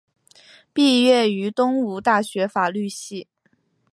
[0.73, 3.27] 毕业于东吴大学法律系。